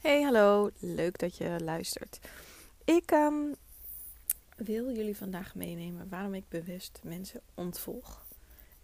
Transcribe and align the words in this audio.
Hey, 0.00 0.22
hallo. 0.22 0.70
Leuk 0.78 1.18
dat 1.18 1.36
je 1.36 1.56
luistert. 1.64 2.18
Ik 2.84 3.10
ehm, 3.10 3.52
wil 4.56 4.90
jullie 4.94 5.16
vandaag 5.16 5.54
meenemen 5.54 6.08
waarom 6.08 6.34
ik 6.34 6.48
bewust 6.48 7.00
mensen 7.02 7.40
ontvolg. 7.54 8.26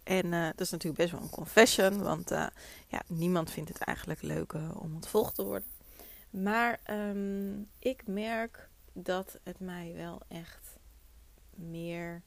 En 0.03 0.25
uh, 0.25 0.45
dat 0.45 0.59
is 0.59 0.69
natuurlijk 0.69 1.01
best 1.01 1.11
wel 1.11 1.21
een 1.21 1.29
confession, 1.29 2.01
want 2.01 2.31
uh, 2.31 2.47
ja, 2.87 3.01
niemand 3.07 3.51
vindt 3.51 3.69
het 3.69 3.77
eigenlijk 3.77 4.21
leuk 4.21 4.53
uh, 4.53 4.81
om 4.81 4.93
ontvolgd 4.93 5.35
te 5.35 5.43
worden. 5.43 5.67
Maar 6.29 6.79
um, 6.89 7.69
ik 7.79 8.07
merk 8.07 8.69
dat 8.93 9.39
het 9.43 9.59
mij 9.59 9.93
wel 9.95 10.21
echt 10.27 10.77
meer 11.55 12.21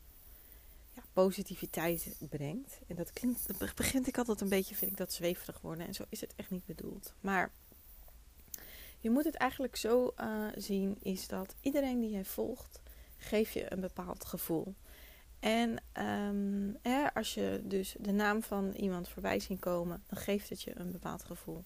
ja, 0.94 1.02
positiviteit 1.12 2.16
brengt. 2.18 2.78
En 2.86 2.96
dat 2.96 3.12
begint 3.74 4.06
ik 4.06 4.18
altijd 4.18 4.41
een 4.41 4.48
beetje, 4.48 4.74
vind 4.74 4.91
ik 4.91 4.96
dat 4.96 5.12
zweverig 5.12 5.60
worden. 5.60 5.86
En 5.86 5.94
zo 5.94 6.04
is 6.08 6.20
het 6.20 6.32
echt 6.36 6.50
niet 6.50 6.66
bedoeld. 6.66 7.14
Maar 7.20 7.50
je 9.01 9.11
moet 9.11 9.25
het 9.25 9.34
eigenlijk 9.34 9.77
zo 9.77 10.12
uh, 10.20 10.47
zien, 10.56 10.98
is 11.03 11.29
dat 11.29 11.55
iedereen 11.61 12.01
die 12.01 12.11
jij 12.11 12.25
volgt, 12.25 12.81
geeft 13.17 13.53
je 13.53 13.73
een 13.73 13.81
bepaald 13.81 14.25
gevoel. 14.25 14.75
En 15.39 15.83
um, 16.29 16.77
hè, 16.83 17.15
als 17.15 17.34
je 17.34 17.61
dus 17.65 17.95
de 17.98 18.12
naam 18.12 18.43
van 18.43 18.73
iemand 18.73 19.09
voorbij 19.09 19.41
ziet 19.41 19.61
komen, 19.61 20.03
dan 20.06 20.19
geeft 20.19 20.48
het 20.48 20.62
je 20.62 20.78
een 20.78 20.93
bepaald 20.93 21.25
gevoel. 21.25 21.65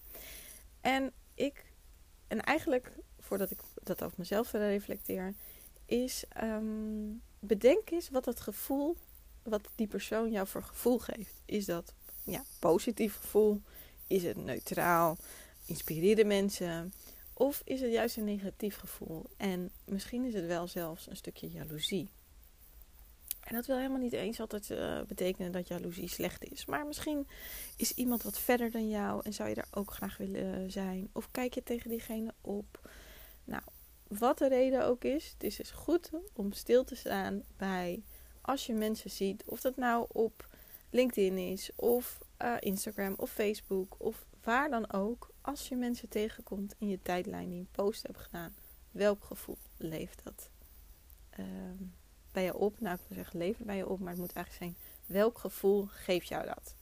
En 0.81 1.11
ik, 1.33 1.65
en 2.27 2.41
eigenlijk 2.41 2.91
voordat 3.19 3.51
ik 3.51 3.59
dat 3.83 4.03
over 4.03 4.15
mezelf 4.17 4.51
reflecteer, 4.51 5.33
is 5.85 6.23
um, 6.43 7.21
bedenk 7.39 7.89
eens 7.89 8.09
wat 8.09 8.25
het 8.25 8.39
gevoel, 8.39 8.95
wat 9.43 9.69
die 9.75 9.87
persoon 9.87 10.31
jou 10.31 10.47
voor 10.47 10.63
gevoel 10.63 10.99
geeft. 10.99 11.41
Is 11.45 11.65
dat 11.65 11.93
ja, 12.23 12.43
positief 12.59 13.15
gevoel? 13.15 13.61
Is 14.07 14.23
het 14.23 14.37
neutraal? 14.37 15.17
Inspireerde 15.65 16.25
mensen? 16.25 16.93
Of 17.37 17.61
is 17.65 17.81
het 17.81 17.91
juist 17.91 18.17
een 18.17 18.23
negatief 18.23 18.77
gevoel? 18.77 19.25
En 19.37 19.71
misschien 19.85 20.25
is 20.25 20.33
het 20.33 20.45
wel 20.45 20.67
zelfs 20.67 21.09
een 21.09 21.15
stukje 21.15 21.49
jaloezie. 21.49 22.09
En 23.39 23.55
dat 23.55 23.65
wil 23.65 23.77
helemaal 23.77 23.99
niet 23.99 24.13
eens 24.13 24.39
altijd 24.39 24.69
uh, 24.69 25.01
betekenen 25.01 25.51
dat 25.51 25.67
jaloezie 25.67 26.07
slecht 26.07 26.51
is. 26.51 26.65
Maar 26.65 26.85
misschien 26.85 27.27
is 27.77 27.91
iemand 27.91 28.23
wat 28.23 28.39
verder 28.39 28.71
dan 28.71 28.89
jou 28.89 29.21
en 29.23 29.33
zou 29.33 29.49
je 29.49 29.55
daar 29.55 29.67
ook 29.71 29.91
graag 29.91 30.17
willen 30.17 30.71
zijn. 30.71 31.09
Of 31.11 31.31
kijk 31.31 31.53
je 31.53 31.63
tegen 31.63 31.89
diegene 31.89 32.33
op. 32.41 32.89
Nou, 33.43 33.61
wat 34.07 34.37
de 34.37 34.47
reden 34.47 34.85
ook 34.85 35.03
is, 35.03 35.29
het 35.33 35.43
is 35.43 35.55
dus 35.55 35.71
goed 35.71 36.09
om 36.33 36.51
stil 36.51 36.83
te 36.83 36.95
staan 36.95 37.43
bij 37.57 38.03
als 38.41 38.65
je 38.65 38.73
mensen 38.73 39.09
ziet. 39.09 39.43
Of 39.45 39.61
dat 39.61 39.75
nou 39.75 40.05
op 40.11 40.49
LinkedIn 40.89 41.37
is, 41.37 41.69
of 41.75 42.19
uh, 42.41 42.55
Instagram, 42.59 43.13
of 43.17 43.31
Facebook, 43.31 43.95
of 43.97 44.25
waar 44.43 44.69
dan 44.69 44.91
ook 44.91 45.33
als 45.45 45.67
je 45.67 45.75
mensen 45.75 46.09
tegenkomt 46.09 46.75
in 46.77 46.87
je 46.87 47.01
tijdlijn 47.01 47.49
die 47.49 47.59
een 47.59 47.67
post 47.71 48.03
hebben 48.03 48.21
gedaan, 48.21 48.55
welk 48.91 49.23
gevoel 49.23 49.57
leeft 49.77 50.23
dat 50.23 50.49
uh, 51.39 51.45
bij 52.31 52.43
je 52.43 52.55
op? 52.55 52.79
Nou, 52.79 52.95
ik 52.95 53.01
wil 53.07 53.17
zeggen, 53.17 53.39
leeft 53.39 53.63
bij 53.63 53.77
je 53.77 53.87
op, 53.87 53.99
maar 53.99 54.11
het 54.11 54.19
moet 54.19 54.33
eigenlijk 54.33 54.63
zijn, 54.65 54.89
welk 55.05 55.37
gevoel 55.37 55.87
geeft 55.89 56.27
jou 56.27 56.45
dat? 56.45 56.75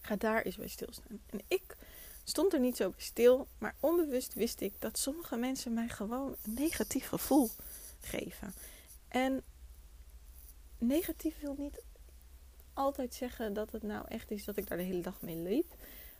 Ga 0.00 0.16
daar 0.16 0.42
eens 0.42 0.56
bij 0.56 0.68
stilstaan. 0.68 1.20
En 1.26 1.40
ik 1.48 1.76
stond 2.24 2.52
er 2.52 2.60
niet 2.60 2.76
zo 2.76 2.90
bij 2.90 3.00
stil, 3.00 3.48
maar 3.58 3.74
onbewust 3.80 4.34
wist 4.34 4.60
ik 4.60 4.72
dat 4.78 4.98
sommige 4.98 5.36
mensen 5.36 5.72
mij 5.72 5.88
gewoon 5.88 6.36
een 6.42 6.54
negatief 6.54 7.08
gevoel 7.08 7.50
geven. 8.00 8.54
En 9.08 9.42
negatief 10.78 11.40
wil 11.40 11.54
niet 11.58 11.82
altijd 12.72 13.14
zeggen 13.14 13.52
dat 13.52 13.72
het 13.72 13.82
nou 13.82 14.04
echt 14.08 14.30
is 14.30 14.44
dat 14.44 14.56
ik 14.56 14.68
daar 14.68 14.78
de 14.78 14.84
hele 14.84 15.02
dag 15.02 15.20
mee 15.20 15.36
liep. 15.36 15.74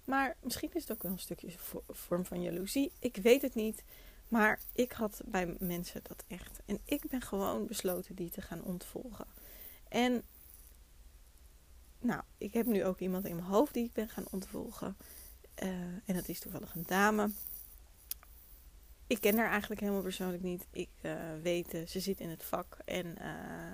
Maar 0.04 0.36
misschien 0.42 0.70
is 0.72 0.82
het 0.82 0.92
ook 0.92 1.02
wel 1.02 1.12
een 1.12 1.18
stukje 1.18 1.50
vorm 1.88 2.24
van 2.24 2.42
jaloezie. 2.42 2.92
Ik 2.98 3.16
weet 3.16 3.42
het 3.42 3.54
niet. 3.54 3.84
Maar 4.28 4.60
ik 4.72 4.92
had 4.92 5.20
bij 5.24 5.56
mensen 5.58 6.00
dat 6.02 6.24
echt. 6.26 6.60
En 6.64 6.78
ik 6.84 7.08
ben 7.08 7.20
gewoon 7.20 7.66
besloten 7.66 8.14
die 8.14 8.30
te 8.30 8.40
gaan 8.40 8.62
ontvolgen. 8.62 9.26
En 9.88 10.22
nou, 11.98 12.22
ik 12.38 12.54
heb 12.54 12.66
nu 12.66 12.84
ook 12.84 12.98
iemand 12.98 13.26
in 13.26 13.34
mijn 13.34 13.48
hoofd 13.48 13.74
die 13.74 13.84
ik 13.84 13.92
ben 13.92 14.08
gaan 14.08 14.26
ontvolgen. 14.30 14.96
Uh, 15.62 15.68
en 16.04 16.14
dat 16.14 16.28
is 16.28 16.40
toevallig 16.40 16.74
een 16.74 16.84
dame. 16.86 17.30
Ik 19.06 19.20
ken 19.20 19.36
haar 19.36 19.50
eigenlijk 19.50 19.80
helemaal 19.80 20.02
persoonlijk 20.02 20.42
niet. 20.42 20.66
Ik 20.70 20.90
uh, 21.02 21.12
weet, 21.42 21.74
uh, 21.74 21.86
ze 21.86 22.00
zit 22.00 22.20
in 22.20 22.28
het 22.28 22.44
vak 22.44 22.78
en 22.84 23.14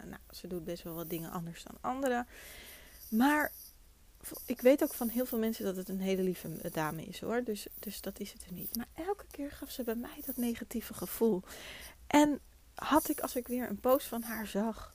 nou, 0.04 0.20
ze 0.30 0.46
doet 0.46 0.64
best 0.64 0.82
wel 0.82 0.94
wat 0.94 1.10
dingen 1.10 1.30
anders 1.30 1.62
dan 1.62 1.78
anderen. 1.80 2.26
Maar 3.08 3.52
ik 4.46 4.60
weet 4.60 4.82
ook 4.82 4.94
van 4.94 5.08
heel 5.08 5.26
veel 5.26 5.38
mensen 5.38 5.64
dat 5.64 5.76
het 5.76 5.88
een 5.88 6.00
hele 6.00 6.22
lieve 6.22 6.70
dame 6.72 7.04
is 7.04 7.20
hoor. 7.20 7.44
Dus, 7.44 7.66
dus 7.78 8.00
dat 8.00 8.20
is 8.20 8.32
het 8.32 8.44
er 8.44 8.52
niet. 8.52 8.76
Maar 8.76 8.88
elke 8.94 9.24
keer 9.30 9.50
gaf 9.50 9.70
ze 9.70 9.82
bij 9.82 9.94
mij 9.94 10.22
dat 10.26 10.36
negatieve 10.36 10.94
gevoel. 10.94 11.42
En 12.06 12.40
had 12.74 13.08
ik, 13.08 13.20
als 13.20 13.36
ik 13.36 13.48
weer 13.48 13.68
een 13.68 13.80
post 13.80 14.06
van 14.06 14.22
haar 14.22 14.46
zag, 14.46 14.94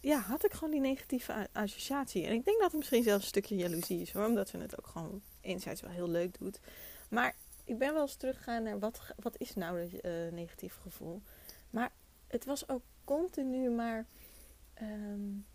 ja, 0.00 0.18
had 0.18 0.44
ik 0.44 0.52
gewoon 0.52 0.70
die 0.70 0.80
negatieve 0.80 1.48
associatie. 1.52 2.26
En 2.26 2.32
ik 2.32 2.44
denk 2.44 2.56
dat 2.56 2.66
het 2.70 2.76
misschien 2.76 3.02
zelfs 3.02 3.22
een 3.22 3.28
stukje 3.28 3.56
jaloezie 3.56 4.00
is 4.00 4.12
hoor. 4.12 4.26
Omdat 4.26 4.48
ze 4.48 4.58
het 4.58 4.78
ook 4.78 4.86
gewoon 4.86 5.22
enerzijds 5.40 5.80
wel 5.80 5.90
heel 5.90 6.08
leuk 6.08 6.38
doet. 6.38 6.60
Maar 7.08 7.34
ik 7.64 7.78
ben 7.78 7.92
wel 7.92 8.02
eens 8.02 8.16
teruggegaan 8.16 8.62
naar 8.62 8.78
wat, 8.78 9.00
wat 9.16 9.34
is 9.38 9.54
nou 9.54 9.80
het 9.80 10.04
uh, 10.04 10.32
negatief 10.32 10.76
gevoel. 10.82 11.22
Maar 11.70 11.92
het 12.26 12.44
was 12.44 12.68
ook 12.68 12.82
continu 13.04 13.70
maar... 13.70 14.06
Um, 14.82 15.46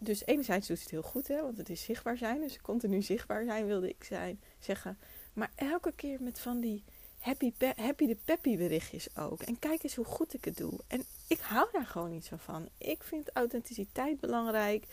dus 0.00 0.26
enerzijds 0.26 0.68
doet 0.68 0.80
het 0.80 0.90
heel 0.90 1.02
goed, 1.02 1.28
hè, 1.28 1.42
want 1.42 1.56
het 1.56 1.68
is 1.68 1.82
zichtbaar 1.82 2.16
zijn. 2.16 2.40
Dus 2.40 2.60
continu 2.60 3.02
zichtbaar 3.02 3.44
zijn 3.44 3.66
wilde 3.66 3.88
ik 3.88 4.04
zijn, 4.04 4.40
zeggen. 4.58 4.98
Maar 5.32 5.50
elke 5.54 5.92
keer 5.92 6.22
met 6.22 6.38
van 6.38 6.60
die 6.60 6.84
happy, 7.18 7.52
happy 7.76 8.06
de 8.06 8.16
peppy 8.24 8.56
berichtjes 8.56 9.16
ook. 9.16 9.42
En 9.42 9.58
kijk 9.58 9.82
eens 9.82 9.94
hoe 9.94 10.04
goed 10.04 10.34
ik 10.34 10.44
het 10.44 10.56
doe. 10.56 10.72
En 10.86 11.04
ik 11.26 11.40
hou 11.40 11.68
daar 11.72 11.86
gewoon 11.86 12.10
niet 12.10 12.24
zo 12.24 12.36
van. 12.36 12.68
Ik 12.78 13.02
vind 13.02 13.30
authenticiteit 13.32 14.20
belangrijk. 14.20 14.84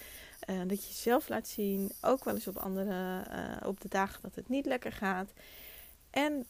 Uh, 0.49 0.59
dat 0.67 0.81
je 0.81 0.87
jezelf 0.87 1.29
laat 1.29 1.47
zien. 1.47 1.91
Ook 2.01 2.23
wel 2.23 2.33
eens 2.33 2.47
op 2.47 2.57
andere, 2.57 3.25
uh, 3.31 3.67
op 3.67 3.81
de 3.81 3.89
dagen 3.89 4.21
dat 4.21 4.35
het 4.35 4.49
niet 4.49 4.65
lekker 4.65 4.91
gaat. 4.91 5.29
En 6.09 6.45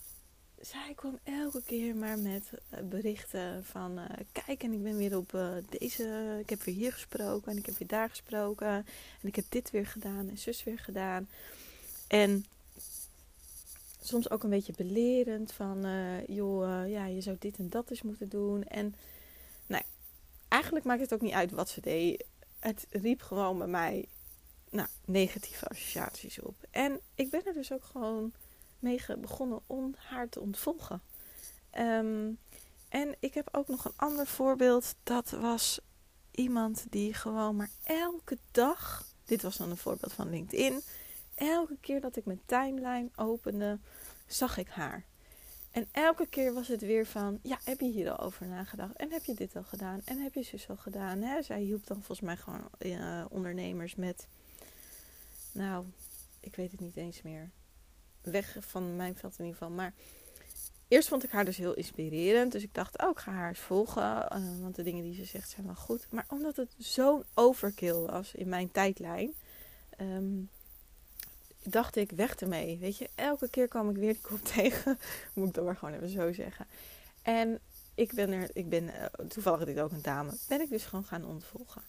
zij 0.62 0.94
kwam 0.96 1.20
elke 1.24 1.62
keer 1.66 1.96
maar 1.96 2.20
met 2.20 2.50
eh, 2.70 2.84
berichten 2.84 3.66
van 3.66 4.00
uh, 4.00 4.06
kijk 4.32 4.64
en 4.64 4.74
ik 4.74 4.84
ben 4.84 4.98
weer 4.98 5.18
op 5.18 5.34
uh, 5.34 5.52
deze, 5.80 6.38
ik 6.40 6.50
heb 6.50 6.64
weer 6.64 6.76
hier 6.76 6.94
gesproken 6.94 7.52
en 7.52 7.58
ik 7.58 7.66
heb 7.66 7.78
weer 7.78 7.88
daar 7.88 8.10
gesproken 8.10 8.68
en 9.22 9.28
ik 9.28 9.36
heb 9.36 9.46
dit 9.50 9.72
weer 9.72 9.88
gedaan 9.88 10.30
en 10.30 10.38
zus 10.38 10.64
weer 10.64 10.80
gedaan. 10.80 11.30
En 12.08 12.46
soms 14.02 14.30
ook 14.30 14.44
een 14.44 14.50
beetje 14.50 14.74
belerend 14.78 15.52
van 15.52 15.86
joh, 16.28 16.90
ja, 16.90 17.06
je 17.06 17.22
zou 17.22 17.36
dit 17.40 17.58
en 17.58 17.70
dat 17.70 17.90
eens 17.90 18.02
moeten 18.02 18.30
doen. 18.30 18.64
En 18.64 18.96
nou, 19.68 19.84
eigenlijk 20.48 20.86
maakt 20.86 21.02
het 21.02 21.14
ook 21.14 21.22
niet 21.22 21.34
uit 21.34 21.52
wat 21.52 21.70
ze 21.70 21.82
deed. 21.82 22.24
Het 22.60 22.88
riep 22.90 23.22
gewoon 23.22 23.58
bij 23.58 23.68
mij 23.68 24.06
nou, 24.70 24.88
negatieve 25.06 25.68
associaties 25.68 26.40
op. 26.40 26.56
En 26.72 27.00
ik 27.16 27.30
ben 27.30 27.46
er 27.46 27.54
dus 27.54 27.72
ook 27.72 27.84
gewoon 27.84 28.34
mee 28.80 29.02
begonnen 29.18 29.60
om 29.68 29.96
haar 29.98 30.30
te 30.30 30.40
ontvolgen. 30.40 31.02
Um, 31.78 32.38
en 32.90 33.16
ik 33.20 33.34
heb 33.34 33.50
ook 33.52 33.68
nog 33.68 33.86
een 33.86 33.94
ander 33.96 34.28
voorbeeld. 34.28 34.96
Dat 35.04 35.30
was 35.30 35.80
iemand 36.32 36.86
die 36.90 37.14
gewoon 37.14 37.56
maar 37.56 37.70
elke 37.84 38.38
dag. 38.52 39.06
Dit 39.26 39.42
was 39.42 39.58
dan 39.58 39.70
een 39.70 39.78
voorbeeld 39.78 40.14
van 40.14 40.30
LinkedIn. 40.30 40.82
Elke 41.36 41.78
keer 41.82 42.02
dat 42.02 42.16
ik 42.16 42.26
mijn 42.26 42.42
timeline 42.46 43.10
opende, 43.16 43.80
zag 44.28 44.58
ik 44.58 44.68
haar. 44.68 45.06
En 45.72 45.88
elke 45.92 46.28
keer 46.28 46.54
was 46.54 46.68
het 46.68 46.82
weer 46.82 47.06
van: 47.06 47.40
ja, 47.44 47.60
heb 47.64 47.80
je 47.80 47.92
hier 47.92 48.12
al 48.12 48.26
over 48.26 48.48
nagedacht? 48.48 48.96
En 48.96 49.12
heb 49.12 49.24
je 49.24 49.34
dit 49.34 49.56
al 49.56 49.64
gedaan? 49.64 50.02
En 50.06 50.18
heb 50.18 50.34
je 50.34 50.44
zus 50.44 50.70
al 50.70 50.78
gedaan? 50.78 51.22
Hè? 51.22 51.42
Zij 51.42 51.62
hielp 51.62 51.88
dan 51.88 51.98
volgens 51.98 52.22
mij 52.22 52.38
gewoon 52.38 52.70
uh, 52.80 53.26
ondernemers 53.30 53.96
met. 53.96 54.28
Nou, 55.52 55.86
ik 56.40 56.56
weet 56.56 56.72
het 56.72 56.80
niet 56.80 56.96
eens 56.96 57.22
meer 57.22 57.50
weg 58.22 58.58
van 58.60 58.96
mijn 58.96 59.16
veld 59.16 59.34
in 59.38 59.46
ieder 59.46 59.60
geval. 59.60 59.76
Maar 59.76 59.94
eerst 60.88 61.08
vond 61.08 61.24
ik 61.24 61.32
haar 61.32 61.46
dus 61.46 61.58
heel 61.58 61.74
inspirerend. 61.74 62.52
Dus 62.52 62.64
ik 62.64 62.74
dacht, 62.74 63.02
oh, 63.02 63.10
ik 63.10 63.18
ga 63.18 63.32
haar 63.32 63.48
eens 63.48 63.60
volgen. 63.60 64.04
Uh, 64.04 64.62
want 64.62 64.76
de 64.76 64.84
dingen 64.84 65.04
die 65.04 65.16
ze 65.16 65.26
zegt 65.26 65.50
zijn 65.50 65.66
wel 65.66 65.76
goed. 65.76 66.08
Maar 66.12 66.26
omdat 66.28 66.56
het 66.56 66.76
zo'n 66.78 67.24
overkill 67.34 68.00
was 68.00 68.34
in 68.34 68.50
mijn 68.50 68.72
tijdlijn. 68.72 69.34
Um, 70.02 70.50
dacht 71.64 71.96
ik, 71.96 72.12
weg 72.12 72.36
ermee. 72.36 72.78
Weet 72.78 72.98
je, 72.98 73.10
elke 73.16 73.50
keer 73.50 73.68
kwam 73.68 73.90
ik 73.90 73.96
weer 73.96 74.14
die 74.14 74.22
kop 74.22 74.44
tegen. 74.56 75.00
Moet 75.34 75.48
ik 75.48 75.54
dan 75.54 75.66
maar 75.66 75.76
gewoon 75.76 75.94
even 75.94 76.10
zo 76.10 76.34
zeggen. 76.34 76.68
En 77.22 77.60
ik 77.96 78.14
ben 78.14 78.32
er, 78.32 78.50
ik 78.54 78.70
ben, 78.70 78.84
uh, 78.84 79.06
toevallig 79.28 79.66
dit 79.66 79.80
ook 79.80 79.92
een 79.92 80.02
dame, 80.02 80.32
ben 80.48 80.62
ik 80.62 80.70
dus 80.70 80.86
gewoon 80.86 81.06
gaan 81.06 81.26
ontvolgen. 81.26 81.82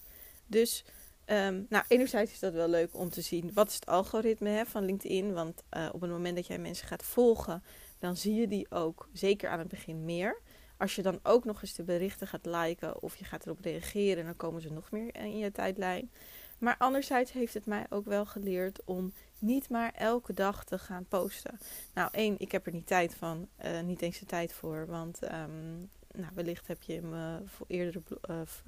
Dus, 0.47 0.85
um, 1.31 1.67
nou, 1.69 1.85
enerzijds 1.89 2.33
is 2.33 2.39
dat 2.39 2.53
wel 2.53 2.69
leuk 2.69 2.97
om 2.97 3.11
te 3.11 3.21
zien, 3.21 3.51
wat 3.55 3.69
is 3.69 3.75
het 3.75 3.87
algoritme 3.87 4.49
hè, 4.49 4.67
van 4.67 4.85
LinkedIn? 4.85 5.33
Want 5.33 5.63
uh, 5.77 5.89
op 5.93 6.01
het 6.01 6.11
moment 6.11 6.37
dat 6.37 6.47
jij 6.47 6.59
mensen 6.59 6.87
gaat 6.87 7.05
volgen, 7.05 7.63
dan 7.99 8.17
zie 8.17 8.35
je 8.35 8.49
die 8.49 8.71
ook, 8.71 9.09
zeker 9.13 9.51
aan 9.51 9.59
het 9.59 9.69
begin, 9.69 10.05
meer. 10.05 10.41
Als 10.77 10.95
je 10.95 11.03
dan 11.03 11.21
ook 11.23 11.45
nog 11.45 11.63
eens 11.63 11.75
de 11.75 11.83
berichten 11.83 12.27
gaat 12.27 12.47
liken 12.47 13.03
of 13.03 13.17
je 13.17 13.25
gaat 13.25 13.47
erop 13.47 13.61
reageren, 13.61 14.25
dan 14.25 14.37
komen 14.37 14.63
ze 14.63 14.73
nog 14.73 14.91
meer 14.91 15.15
in 15.15 15.39
je 15.39 15.53
tijdlijn. 15.53 16.11
Maar 16.59 16.77
anderzijds 16.79 17.33
heeft 17.33 17.55
het 17.55 17.67
mij 17.67 17.87
ook 17.91 18.05
wel 18.05 18.27
geleerd 18.27 18.85
om 18.85 19.13
niet 19.39 19.69
maar 19.69 19.93
elke 19.95 20.33
dag 20.33 20.65
te 20.65 20.79
gaan 20.79 21.07
posten. 21.09 21.59
Nou, 21.95 22.09
één, 22.13 22.35
ik 22.39 22.53
heb 22.53 22.67
er 22.67 22.73
niet 22.73 22.87
tijd 22.87 23.15
van, 23.15 23.49
uh, 23.65 23.81
niet 23.81 24.03
eens 24.03 24.19
de 24.19 24.27
tijd 24.27 24.53
voor. 24.53 24.87
Want 24.87 25.23
um, 25.23 25.91
nou, 26.15 26.31
wellicht 26.35 26.67
heb 26.67 26.83
je 26.83 27.03
mijn 27.03 27.49
eerdere 27.67 28.03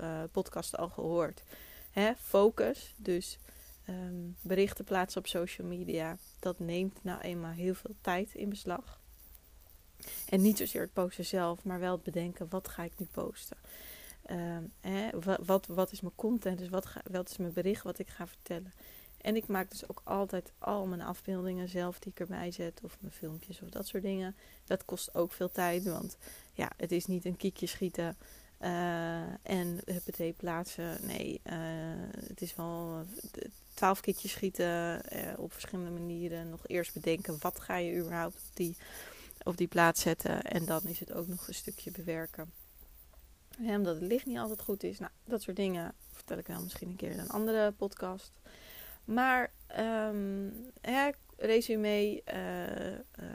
uh, 0.00 0.22
podcast 0.32 0.76
al 0.76 0.88
gehoord. 0.88 1.42
Hè? 1.90 2.12
Focus, 2.16 2.94
dus 2.96 3.38
um, 3.88 4.36
berichten 4.42 4.84
plaatsen 4.84 5.20
op 5.20 5.26
social 5.26 5.66
media, 5.66 6.16
dat 6.38 6.58
neemt 6.58 7.04
nou 7.04 7.20
eenmaal 7.20 7.52
heel 7.52 7.74
veel 7.74 7.94
tijd 8.00 8.34
in 8.34 8.48
beslag. 8.48 9.00
En 10.28 10.40
niet 10.40 10.58
zozeer 10.58 10.80
het 10.80 10.92
posten 10.92 11.24
zelf, 11.24 11.64
maar 11.64 11.80
wel 11.80 11.92
het 11.92 12.02
bedenken: 12.02 12.46
wat 12.48 12.68
ga 12.68 12.82
ik 12.82 12.92
nu 12.98 13.06
posten? 13.06 13.56
Um, 14.30 14.72
hè, 14.80 15.08
wat, 15.44 15.66
wat, 15.66 15.92
is 15.92 16.00
mijn 16.00 16.14
content? 16.14 16.58
Dus 16.58 16.68
wat, 16.68 16.86
ga, 16.86 17.00
wat 17.10 17.30
is 17.30 17.36
mijn 17.36 17.52
bericht 17.52 17.82
wat 17.82 17.98
ik 17.98 18.08
ga 18.08 18.26
vertellen? 18.26 18.72
En 19.20 19.36
ik 19.36 19.46
maak 19.46 19.70
dus 19.70 19.88
ook 19.88 20.00
altijd 20.04 20.52
al 20.58 20.86
mijn 20.86 21.00
afbeeldingen 21.00 21.68
zelf 21.68 21.98
die 21.98 22.12
ik 22.12 22.20
erbij 22.20 22.50
zet. 22.50 22.80
Of 22.82 22.96
mijn 23.00 23.12
filmpjes 23.12 23.62
of 23.62 23.68
dat 23.68 23.86
soort 23.86 24.02
dingen. 24.02 24.36
Dat 24.64 24.84
kost 24.84 25.14
ook 25.14 25.32
veel 25.32 25.50
tijd. 25.50 25.84
Want 25.84 26.16
ja, 26.52 26.70
het 26.76 26.92
is 26.92 27.06
niet 27.06 27.24
een 27.24 27.36
kiekje 27.36 27.66
schieten. 27.66 28.16
Uh, 28.60 29.20
en 29.42 29.80
huppatee 29.84 30.32
plaatsen. 30.32 30.98
Nee, 31.06 31.40
uh, 31.44 31.54
het 32.26 32.40
is 32.40 32.56
wel 32.56 33.04
twaalf 33.74 34.00
kiekjes 34.00 34.30
schieten 34.30 35.02
op 35.36 35.52
verschillende 35.52 35.90
manieren. 35.90 36.50
Nog 36.50 36.60
eerst 36.66 36.94
bedenken 36.94 37.36
wat 37.40 37.60
ga 37.60 37.76
je 37.76 37.98
überhaupt 37.98 38.34
op 38.34 38.56
die, 38.56 38.76
op 39.42 39.56
die 39.56 39.68
plaats 39.68 40.00
zetten. 40.00 40.42
En 40.42 40.64
dan 40.64 40.80
is 40.84 41.00
het 41.00 41.12
ook 41.12 41.26
nog 41.26 41.48
een 41.48 41.54
stukje 41.54 41.90
bewerken. 41.90 42.52
Ja, 43.58 43.76
omdat 43.76 43.94
het 43.94 44.04
licht 44.04 44.26
niet 44.26 44.38
altijd 44.38 44.60
goed 44.60 44.82
is. 44.82 44.98
Nou, 44.98 45.12
dat 45.24 45.42
soort 45.42 45.56
dingen 45.56 45.94
vertel 46.10 46.38
ik 46.38 46.46
wel 46.46 46.62
misschien 46.62 46.88
een 46.88 46.96
keer 46.96 47.10
in 47.10 47.18
een 47.18 47.30
andere 47.30 47.72
podcast. 47.72 48.32
Maar 49.04 49.50
um, 49.78 50.70
hè, 50.80 51.10
resume, 51.36 52.22
uh, 52.34 53.28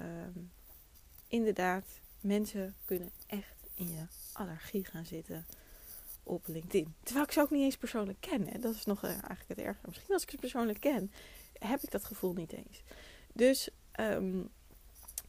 inderdaad, 1.28 1.86
mensen 2.22 2.76
kunnen 2.86 3.12
echt 3.28 3.55
in 3.76 3.88
je 3.88 4.06
allergie 4.34 4.86
gaan 4.86 5.06
zitten 5.06 5.46
op 6.24 6.48
LinkedIn. 6.48 6.96
Terwijl 7.04 7.26
ik 7.26 7.32
ze 7.32 7.42
ook 7.42 7.52
niet 7.52 7.64
eens 7.64 7.78
persoonlijk 7.78 8.22
ken. 8.22 8.62
Dat 8.62 8.76
is 8.76 8.86
nog 8.86 9.04
uh, 9.04 9.10
eigenlijk 9.10 9.48
het 9.48 9.60
ergste. 9.60 9.88
Misschien 9.88 10.14
als 10.14 10.24
ik 10.24 10.30
ze 10.30 10.38
persoonlijk 10.38 10.80
ken, 10.80 11.12
heb 11.54 11.82
ik 11.84 11.92
dat 11.92 12.04
gevoel 12.04 12.34
niet 12.34 12.52
eens. 12.52 12.82
Dus 13.34 13.70
um, 14.00 14.50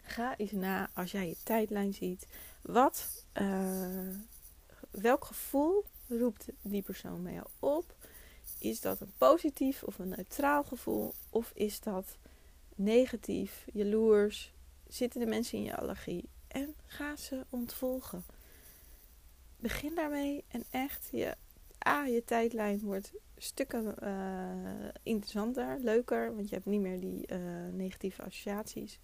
ga 0.02 0.36
eens 0.36 0.52
na 0.52 0.90
als 0.94 1.10
jij 1.10 1.28
je 1.28 1.36
tijdlijn 1.42 1.94
ziet. 1.94 2.26
Wat, 2.62 3.24
uh, 3.34 4.14
welk 4.90 5.24
gevoel 5.24 5.84
roept 6.08 6.48
die 6.62 6.82
persoon 6.82 7.22
bij 7.22 7.32
jou 7.32 7.46
op? 7.58 7.94
Is 8.58 8.80
dat 8.80 9.00
een 9.00 9.12
positief 9.18 9.82
of 9.82 9.98
een 9.98 10.08
neutraal 10.08 10.64
gevoel? 10.64 11.14
Of 11.30 11.50
is 11.54 11.80
dat 11.80 12.16
negatief, 12.74 13.66
jaloers? 13.72 14.52
Zitten 14.88 15.20
de 15.20 15.26
mensen 15.26 15.58
in 15.58 15.64
je 15.64 15.76
allergie? 15.76 16.28
En 16.48 16.74
ga 16.86 17.16
ze 17.16 17.44
ontvolgen. 17.48 18.24
Begin 19.66 19.94
daarmee 19.94 20.44
en 20.48 20.64
echt, 20.70 21.08
je, 21.10 21.34
A, 21.86 22.04
je 22.04 22.24
tijdlijn 22.24 22.80
wordt 22.80 23.12
stukken 23.36 23.94
uh, 24.02 24.88
interessanter, 25.02 25.78
leuker, 25.80 26.34
want 26.34 26.48
je 26.48 26.54
hebt 26.54 26.66
niet 26.66 26.80
meer 26.80 27.00
die 27.00 27.26
uh, 27.32 27.38
negatieve 27.72 28.22
associaties. 28.22 28.98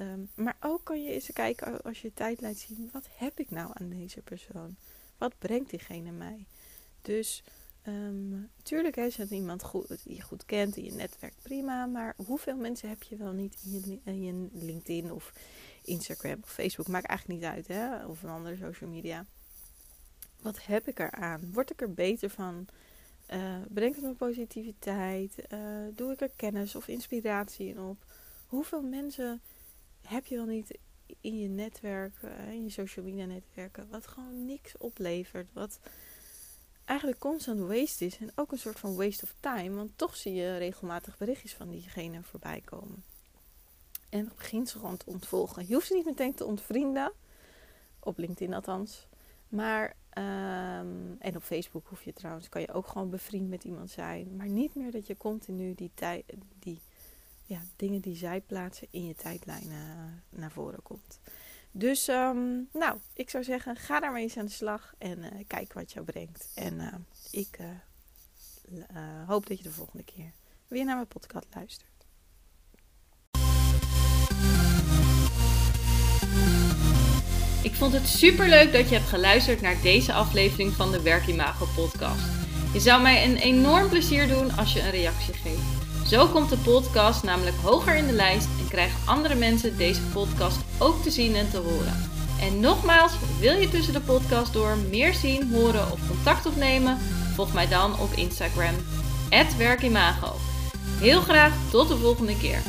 Um, 0.00 0.28
maar 0.34 0.56
ook 0.60 0.84
kan 0.84 1.02
je 1.02 1.10
eens 1.10 1.30
kijken 1.32 1.82
als 1.82 2.02
je 2.02 2.14
tijdlijn 2.14 2.54
ziet, 2.54 2.92
wat 2.92 3.08
heb 3.16 3.38
ik 3.38 3.50
nou 3.50 3.70
aan 3.72 3.88
deze 3.88 4.22
persoon? 4.22 4.76
Wat 5.18 5.38
brengt 5.38 5.70
diegene 5.70 6.10
mij? 6.10 6.46
Dus 7.02 7.42
Um, 7.86 8.50
tuurlijk 8.62 8.96
is 8.96 9.16
het 9.16 9.30
iemand 9.30 9.62
goed, 9.62 10.04
die 10.04 10.14
je 10.14 10.22
goed 10.22 10.44
kent 10.44 10.76
in 10.76 10.84
je 10.84 10.92
netwerk, 10.92 11.34
prima. 11.42 11.86
Maar 11.86 12.14
hoeveel 12.26 12.56
mensen 12.56 12.88
heb 12.88 13.02
je 13.02 13.16
wel 13.16 13.32
niet 13.32 13.56
in 13.64 14.00
je, 14.04 14.26
in 14.26 14.50
LinkedIn 14.52 15.12
of 15.12 15.32
Instagram 15.84 16.38
of 16.42 16.50
Facebook? 16.50 16.88
Maakt 16.88 17.06
eigenlijk 17.06 17.40
niet 17.40 17.50
uit, 17.50 17.68
hè? 17.68 18.06
Of 18.06 18.22
een 18.22 18.28
andere 18.28 18.56
social 18.56 18.90
media. 18.90 19.26
Wat 20.42 20.66
heb 20.66 20.88
ik 20.88 20.98
eraan? 20.98 21.52
Word 21.52 21.70
ik 21.70 21.80
er 21.80 21.94
beter 21.94 22.30
van? 22.30 22.66
Uh, 23.34 23.56
het 23.74 24.02
me 24.02 24.14
positiviteit? 24.16 25.34
Uh, 25.52 25.58
doe 25.94 26.12
ik 26.12 26.20
er 26.20 26.30
kennis 26.36 26.74
of 26.74 26.88
inspiratie 26.88 27.68
in 27.68 27.80
op? 27.80 28.04
Hoeveel 28.46 28.82
mensen 28.82 29.40
heb 30.00 30.26
je 30.26 30.36
wel 30.36 30.46
niet 30.46 30.78
in 31.20 31.38
je 31.38 31.48
netwerk, 31.48 32.14
uh, 32.24 32.52
in 32.52 32.64
je 32.64 32.70
social 32.70 33.04
media 33.04 33.24
netwerken, 33.24 33.88
wat 33.90 34.06
gewoon 34.06 34.46
niks 34.46 34.76
oplevert? 34.76 35.48
Wat 35.52 35.78
eigenlijk 36.88 37.18
constant 37.18 37.60
waste 37.60 38.04
is. 38.04 38.18
En 38.18 38.32
ook 38.34 38.52
een 38.52 38.58
soort 38.58 38.78
van 38.78 38.96
waste 38.96 39.24
of 39.24 39.34
time. 39.40 39.76
Want 39.76 39.90
toch 39.96 40.16
zie 40.16 40.34
je 40.34 40.56
regelmatig 40.56 41.18
berichtjes 41.18 41.54
van 41.54 41.70
diegene 41.70 42.22
voorbij 42.22 42.60
komen. 42.64 43.04
En 44.08 44.24
dan 44.24 44.32
begint 44.36 44.68
ze 44.68 44.78
gewoon 44.78 44.96
te 44.96 45.06
ontvolgen. 45.06 45.66
Je 45.66 45.74
hoeft 45.74 45.86
ze 45.86 45.94
niet 45.94 46.04
meteen 46.04 46.34
te 46.34 46.44
ontvrienden. 46.44 47.12
Op 47.98 48.18
LinkedIn 48.18 48.54
althans. 48.54 49.07
Maar, 49.48 49.96
um, 50.18 51.16
en 51.18 51.36
op 51.36 51.42
Facebook 51.42 51.86
hoef 51.86 52.02
je 52.02 52.12
trouwens, 52.12 52.48
kan 52.48 52.60
je 52.60 52.72
ook 52.72 52.86
gewoon 52.86 53.10
bevriend 53.10 53.48
met 53.48 53.64
iemand 53.64 53.90
zijn. 53.90 54.36
Maar 54.36 54.48
niet 54.48 54.74
meer 54.74 54.90
dat 54.90 55.06
je 55.06 55.16
continu 55.16 55.74
die, 55.74 55.90
die 56.58 56.80
ja, 57.44 57.60
dingen 57.76 58.00
die 58.00 58.16
zij 58.16 58.40
plaatsen 58.40 58.88
in 58.90 59.06
je 59.06 59.14
tijdlijn 59.14 59.68
naar 60.30 60.50
voren 60.50 60.82
komt. 60.82 61.20
Dus 61.70 62.08
um, 62.08 62.68
nou, 62.72 62.98
ik 63.12 63.30
zou 63.30 63.44
zeggen, 63.44 63.76
ga 63.76 64.00
daarmee 64.00 64.22
eens 64.22 64.36
aan 64.36 64.46
de 64.46 64.52
slag 64.52 64.94
en 64.98 65.18
uh, 65.18 65.26
kijk 65.46 65.72
wat 65.72 65.92
jou 65.92 66.04
brengt. 66.04 66.50
En 66.54 66.74
uh, 66.74 66.94
ik 67.30 67.58
hoop 69.26 69.46
dat 69.46 69.56
je 69.58 69.62
de 69.62 69.72
volgende 69.72 70.04
keer 70.04 70.32
weer 70.66 70.84
naar 70.84 70.94
mijn 70.94 71.06
podcast 71.06 71.46
luistert. 71.54 71.97
Ik 77.68 77.74
vond 77.74 77.92
het 77.92 78.08
super 78.08 78.48
leuk 78.48 78.72
dat 78.72 78.88
je 78.88 78.94
hebt 78.94 79.08
geluisterd 79.08 79.60
naar 79.60 79.76
deze 79.82 80.12
aflevering 80.12 80.72
van 80.72 80.90
de 80.90 81.02
Werkimago 81.02 81.68
podcast. 81.74 82.22
Je 82.72 82.80
zou 82.80 83.02
mij 83.02 83.24
een 83.24 83.36
enorm 83.36 83.88
plezier 83.88 84.28
doen 84.28 84.56
als 84.56 84.72
je 84.72 84.80
een 84.80 84.90
reactie 84.90 85.34
geeft. 85.34 86.08
Zo 86.08 86.26
komt 86.26 86.50
de 86.50 86.56
podcast 86.56 87.22
namelijk 87.22 87.56
hoger 87.62 87.94
in 87.94 88.06
de 88.06 88.12
lijst 88.12 88.48
en 88.60 88.68
krijgen 88.68 88.98
andere 89.06 89.34
mensen 89.34 89.76
deze 89.76 90.00
podcast 90.12 90.58
ook 90.78 91.02
te 91.02 91.10
zien 91.10 91.34
en 91.34 91.50
te 91.50 91.56
horen. 91.56 92.10
En 92.40 92.60
nogmaals, 92.60 93.12
wil 93.40 93.56
je 93.56 93.68
tussen 93.68 93.92
de 93.92 94.00
podcast 94.00 94.52
door 94.52 94.76
meer 94.90 95.14
zien, 95.14 95.50
horen 95.52 95.92
of 95.92 96.00
contact 96.08 96.46
opnemen? 96.46 96.98
Volg 97.34 97.52
mij 97.52 97.68
dan 97.68 97.98
op 97.98 98.12
Instagram, 98.12 98.74
werkimago. 99.56 100.36
Heel 100.98 101.20
graag 101.20 101.52
tot 101.70 101.88
de 101.88 101.96
volgende 101.96 102.36
keer. 102.38 102.62